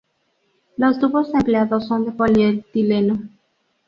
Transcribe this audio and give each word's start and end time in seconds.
Los 0.77 0.97
tubos 0.99 1.31
empleados 1.31 1.85
son 1.85 2.05
de 2.05 2.11
polietileno. 2.11 3.19